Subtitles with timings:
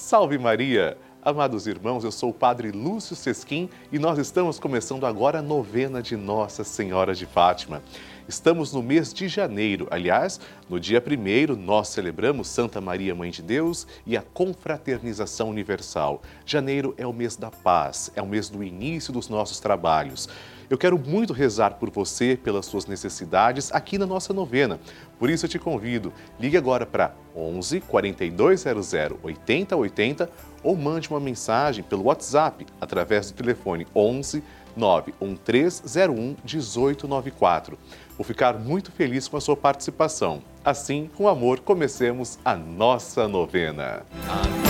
[0.00, 0.96] Salve Maria!
[1.22, 6.02] Amados irmãos, eu sou o Padre Lúcio Sesquim e nós estamos começando agora a novena
[6.02, 7.82] de Nossa Senhora de Fátima.
[8.26, 9.86] Estamos no mês de janeiro.
[9.90, 10.40] Aliás,
[10.70, 16.22] no dia 1 nós celebramos Santa Maria, Mãe de Deus e a confraternização universal.
[16.46, 20.30] Janeiro é o mês da paz, é o mês do início dos nossos trabalhos.
[20.70, 24.78] Eu quero muito rezar por você, pelas suas necessidades aqui na nossa novena.
[25.18, 30.30] Por isso eu te convido, ligue agora para 11 4200 8080
[30.62, 34.44] ou mande uma mensagem pelo WhatsApp através do telefone 11
[34.76, 37.76] 91301 1894.
[38.16, 40.40] Vou ficar muito feliz com a sua participação.
[40.64, 44.06] Assim, com amor, comecemos a nossa novena.
[44.28, 44.69] Amém,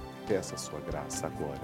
[0.27, 1.61] peça a sua graça agora.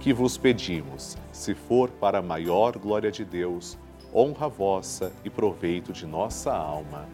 [0.00, 3.78] Que vos pedimos, se for para a maior glória de Deus,
[4.14, 7.06] honra vossa e proveito de nossa alma.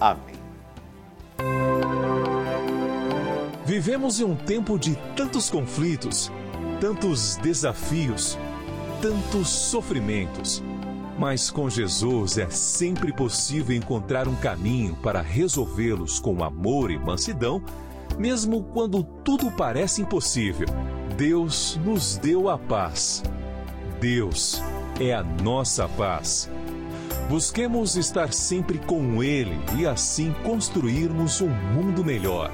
[0.00, 0.40] Amém.
[3.64, 6.30] Vivemos em um tempo de tantos conflitos,
[6.80, 8.38] tantos desafios,
[9.00, 10.62] tantos sofrimentos
[11.18, 17.62] mas com Jesus é sempre possível encontrar um caminho para resolvê-los com amor e mansidão,
[18.18, 20.66] mesmo quando tudo parece impossível.
[21.16, 23.22] Deus nos deu a paz.
[24.00, 24.62] Deus
[25.00, 26.50] é a nossa paz.
[27.28, 32.50] Busquemos estar sempre com Ele e assim construirmos um mundo melhor.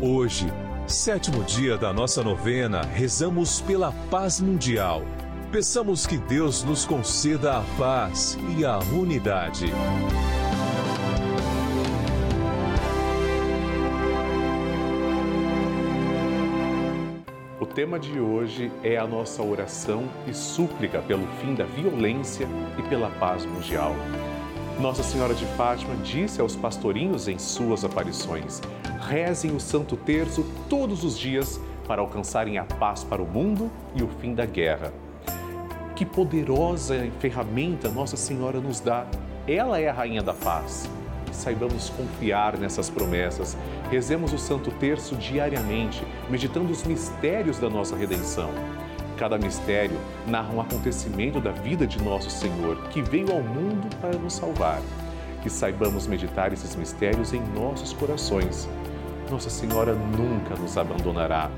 [0.00, 0.52] Hoje,
[0.86, 5.02] sétimo dia da nossa novena, rezamos pela paz mundial.
[5.52, 9.66] Peçamos que Deus nos conceda a paz e a unidade.
[17.60, 22.48] O tema de hoje é a nossa oração e súplica pelo fim da violência
[22.78, 23.94] e pela paz mundial.
[24.80, 28.62] Nossa Senhora de Fátima disse aos pastorinhos em suas aparições:
[29.06, 34.02] rezem o Santo Terço todos os dias para alcançarem a paz para o mundo e
[34.02, 34.90] o fim da guerra.
[36.02, 39.06] Que poderosa ferramenta Nossa Senhora nos dá!
[39.46, 40.90] Ela é a Rainha da Paz
[41.30, 43.56] saibamos confiar nessas promessas.
[43.88, 48.50] Rezemos o Santo Terço diariamente, meditando os mistérios da nossa redenção.
[49.16, 49.96] Cada mistério
[50.26, 54.82] narra um acontecimento da vida de nosso Senhor, que veio ao mundo para nos salvar.
[55.40, 58.68] Que saibamos meditar esses mistérios em nossos corações.
[59.30, 61.48] Nossa Senhora nunca nos abandonará.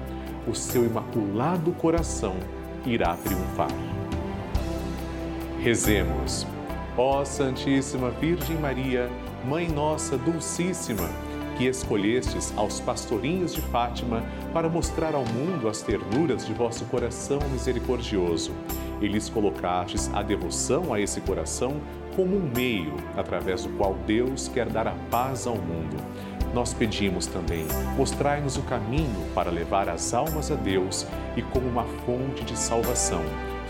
[0.46, 2.36] O seu imaculado coração
[2.84, 4.03] irá triunfar.
[5.64, 6.46] Rezemos.
[6.94, 9.10] Ó Santíssima Virgem Maria,
[9.46, 11.08] Mãe Nossa Dulcíssima,
[11.56, 14.22] que escolhestes aos pastorinhos de Fátima
[14.52, 18.52] para mostrar ao mundo as ternuras de vosso coração misericordioso.
[19.00, 21.80] E lhes colocastes a devoção a esse coração
[22.14, 25.96] como um meio através do qual Deus quer dar a paz ao mundo.
[26.52, 27.64] Nós pedimos também,
[27.96, 33.22] mostrai-nos o caminho para levar as almas a Deus e como uma fonte de salvação.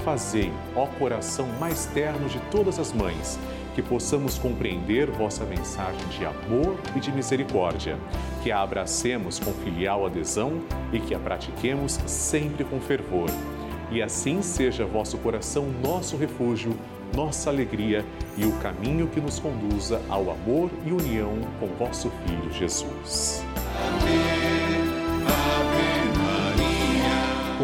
[0.04, 3.38] Fazei, ó coração mais terno de todas as mães,
[3.74, 7.98] que possamos compreender vossa mensagem de amor e de misericórdia,
[8.42, 10.60] que a abracemos com filial adesão
[10.92, 13.30] e que a pratiquemos sempre com fervor.
[13.90, 16.76] E assim seja vosso coração nosso refúgio,
[17.16, 18.04] nossa alegria
[18.36, 23.42] e o caminho que nos conduza ao amor e união com vosso Filho Jesus.
[24.02, 24.13] Amém.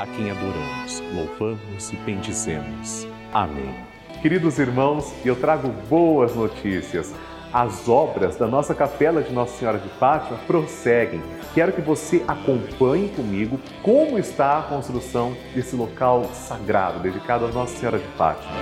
[0.00, 3.06] a quem adoramos, louvamos e bendizemos.
[3.32, 3.74] Amém.
[4.22, 7.12] Queridos irmãos, eu trago boas notícias.
[7.52, 11.22] As obras da nossa capela de Nossa Senhora de Fátima prosseguem.
[11.54, 17.76] Quero que você acompanhe comigo como está a construção desse local sagrado dedicado a Nossa
[17.76, 18.52] Senhora de Fátima.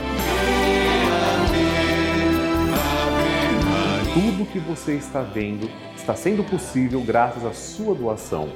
[4.15, 8.49] Tudo que você está vendo está sendo possível graças à sua doação.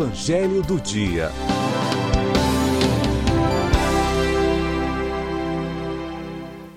[0.00, 1.30] Evangelho do Dia.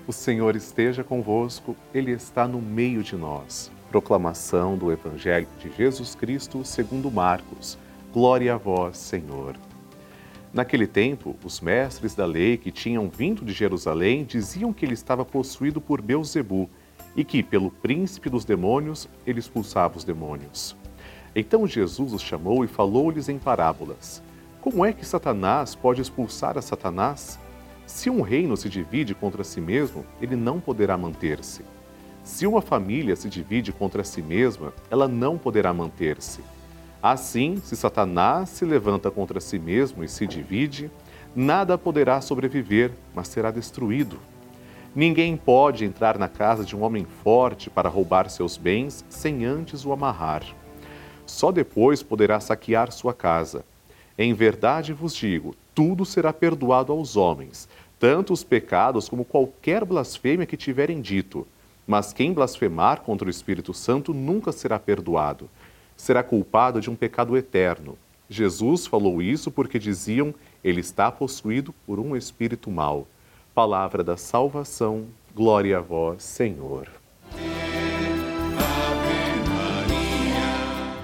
[0.06, 3.72] O Senhor esteja convosco, Ele está no meio de nós.
[3.88, 7.78] Proclamação do Evangelho de Jesus Cristo segundo Marcos.
[8.12, 9.56] Glória a vós, Senhor.
[10.52, 15.24] Naquele tempo, os mestres da lei que tinham vindo de Jerusalém diziam que ele estava
[15.24, 16.68] possuído por Beuzebu
[17.16, 20.76] e que, pelo príncipe dos demônios, ele expulsava os demônios.
[21.36, 24.22] Então Jesus os chamou e falou-lhes em parábolas:
[24.60, 27.38] Como é que Satanás pode expulsar a Satanás?
[27.86, 31.64] Se um reino se divide contra si mesmo, ele não poderá manter-se.
[32.22, 36.40] Se uma família se divide contra si mesma, ela não poderá manter-se.
[37.02, 40.90] Assim, se Satanás se levanta contra si mesmo e se divide,
[41.36, 44.18] nada poderá sobreviver, mas será destruído.
[44.94, 49.84] Ninguém pode entrar na casa de um homem forte para roubar seus bens sem antes
[49.84, 50.44] o amarrar.
[51.26, 53.64] Só depois poderá saquear sua casa.
[54.16, 60.46] Em verdade vos digo: tudo será perdoado aos homens, tanto os pecados como qualquer blasfêmia
[60.46, 61.46] que tiverem dito.
[61.86, 65.48] Mas quem blasfemar contra o Espírito Santo nunca será perdoado
[65.96, 67.96] será culpado de um pecado eterno.
[68.28, 73.06] Jesus falou isso porque diziam ele está possuído por um espírito mau.
[73.54, 76.88] Palavra da salvação, glória a vós, Senhor.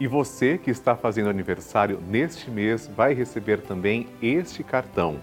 [0.00, 5.18] E você que está fazendo aniversário neste mês vai receber também este cartão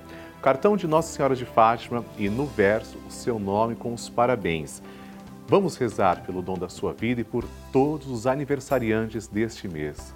[0.45, 4.79] cartão de Nossa Senhora de Fátima e no verso o seu nome com os parabéns.
[5.47, 10.13] Vamos rezar pelo dom da sua vida e por todos os aniversariantes deste mês.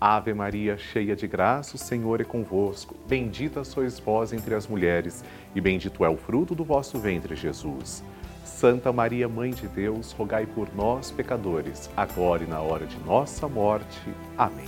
[0.00, 2.96] Ave Maria, cheia de graça, o Senhor é convosco.
[3.06, 8.02] Bendita sois vós entre as mulheres, e bendito é o fruto do vosso ventre, Jesus.
[8.50, 13.48] Santa Maria, Mãe de Deus, rogai por nós, pecadores, agora e na hora de nossa
[13.48, 13.98] morte.
[14.36, 14.66] Amém.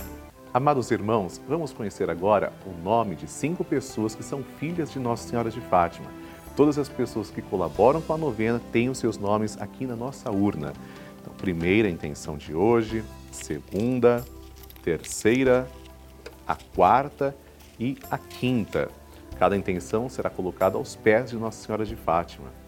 [0.51, 5.27] Amados irmãos, vamos conhecer agora o nome de cinco pessoas que são filhas de Nossa
[5.27, 6.09] Senhora de Fátima.
[6.55, 10.31] Todas as pessoas que colaboram com a novena têm os seus nomes aqui na nossa
[10.31, 10.73] urna.
[11.21, 14.25] Então, primeira intenção de hoje, segunda,
[14.81, 15.67] terceira,
[16.47, 17.35] a quarta
[17.79, 18.89] e a quinta.
[19.37, 22.62] Cada intenção será colocada aos pés de Nossa Senhora de Fátima.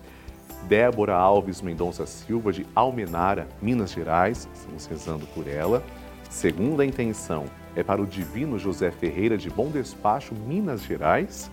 [0.68, 5.84] Débora Alves Mendonça Silva, de Almenara, Minas Gerais, estamos rezando por ela.
[6.30, 11.52] Segunda intenção, é para o Divino José Ferreira de Bom Despacho, Minas Gerais.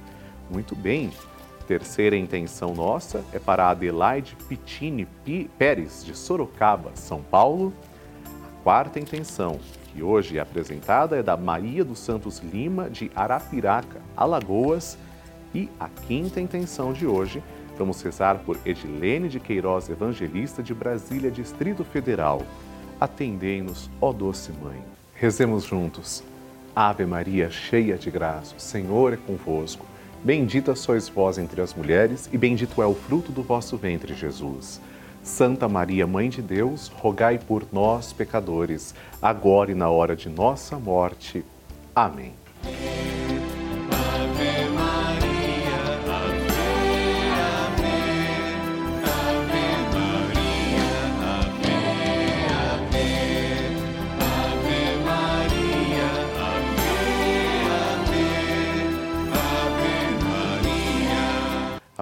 [0.50, 1.10] Muito bem.
[1.66, 5.06] Terceira intenção nossa é para Adelaide Pitini
[5.58, 7.72] Pérez, de Sorocaba, São Paulo.
[8.24, 9.60] A quarta intenção,
[9.92, 14.96] que hoje é apresentada, é da Maria dos Santos Lima, de Arapiraca, Alagoas.
[15.54, 17.42] E a quinta intenção de hoje,
[17.82, 22.42] vamos rezar por Edilene de Queiroz Evangelista de Brasília, Distrito Federal.
[23.00, 24.80] Atendei-nos, ó doce Mãe.
[25.12, 26.22] Rezemos juntos.
[26.76, 29.84] Ave Maria, cheia de graça, o Senhor é convosco.
[30.22, 34.80] Bendita sois vós entre as mulheres, e bendito é o fruto do vosso ventre, Jesus.
[35.24, 40.78] Santa Maria, Mãe de Deus, rogai por nós, pecadores, agora e na hora de nossa
[40.78, 41.44] morte.
[41.92, 42.32] Amém.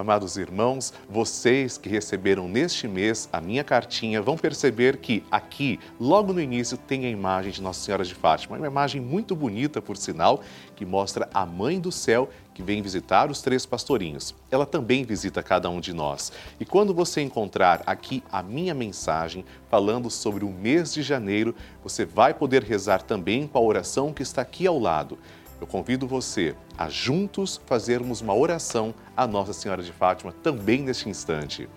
[0.01, 6.33] Amados irmãos, vocês que receberam neste mês a minha cartinha vão perceber que aqui, logo
[6.33, 8.55] no início, tem a imagem de Nossa Senhora de Fátima.
[8.55, 10.41] É uma imagem muito bonita, por sinal,
[10.75, 14.33] que mostra a Mãe do Céu que vem visitar os três pastorinhos.
[14.49, 16.31] Ela também visita cada um de nós.
[16.59, 22.05] E quando você encontrar aqui a minha mensagem falando sobre o mês de janeiro, você
[22.05, 25.19] vai poder rezar também com a oração que está aqui ao lado
[25.61, 31.07] eu convido você a juntos fazermos uma oração à Nossa Senhora de Fátima também neste
[31.07, 31.69] instante.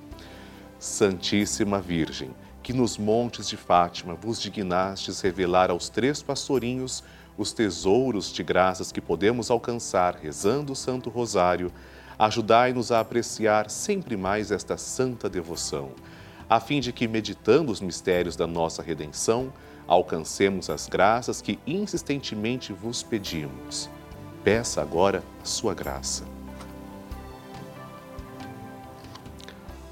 [0.78, 2.30] Santíssima Virgem,
[2.62, 7.04] que nos montes de Fátima vos dignastes revelar aos três pastorinhos
[7.36, 11.70] os tesouros de graças que podemos alcançar rezando o Santo Rosário,
[12.18, 15.90] ajudai-nos a apreciar sempre mais esta santa devoção,
[16.48, 19.52] a fim de que, meditando os mistérios da nossa redenção,
[19.86, 23.90] alcancemos as graças que insistentemente vos pedimos.
[24.42, 26.24] Peça agora a sua graça.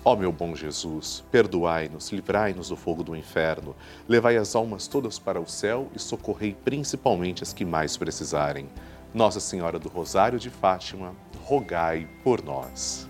[0.05, 3.77] Ó meu bom Jesus, perdoai-nos, livrai-nos do fogo do inferno,
[4.09, 8.69] levai as almas todas para o céu e socorrei principalmente as que mais precisarem.
[9.15, 13.09] Nossa Senhora do Rosário de Fátima, rogai por nós.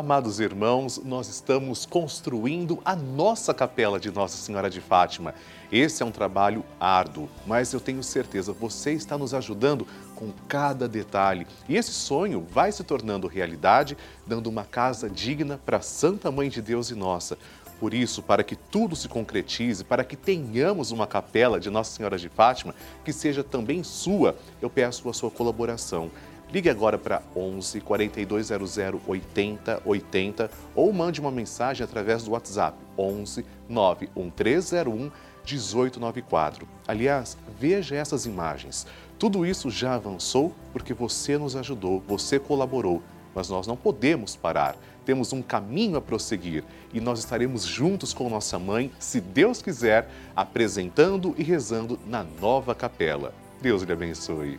[0.00, 5.34] Amados irmãos, nós estamos construindo a nossa capela de Nossa Senhora de Fátima.
[5.70, 10.88] Esse é um trabalho árduo, mas eu tenho certeza você está nos ajudando com cada
[10.88, 11.46] detalhe.
[11.68, 13.94] E esse sonho vai se tornando realidade,
[14.26, 17.36] dando uma casa digna para Santa Mãe de Deus e nossa.
[17.78, 22.16] Por isso, para que tudo se concretize, para que tenhamos uma capela de Nossa Senhora
[22.16, 26.10] de Fátima que seja também sua, eu peço a sua colaboração.
[26.52, 33.44] Ligue agora para 11 4200 80 80 ou mande uma mensagem através do WhatsApp 11
[33.68, 35.10] 91301
[35.46, 36.66] 1894.
[36.88, 38.86] Aliás, veja essas imagens.
[39.18, 43.02] Tudo isso já avançou porque você nos ajudou, você colaborou,
[43.34, 44.76] mas nós não podemos parar.
[45.04, 50.08] Temos um caminho a prosseguir e nós estaremos juntos com nossa mãe, se Deus quiser,
[50.34, 53.32] apresentando e rezando na nova capela.
[53.62, 54.58] Deus lhe abençoe.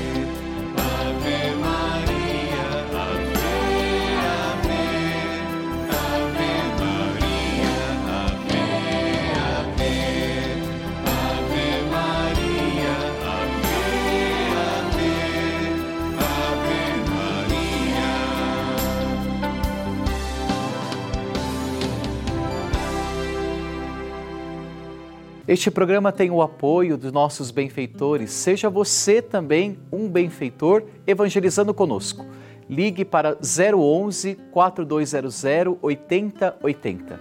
[25.51, 28.31] Este programa tem o apoio dos nossos benfeitores.
[28.31, 32.25] Seja você também um benfeitor evangelizando conosco.
[32.69, 33.37] ligue para
[33.75, 37.19] 011 4200 8080.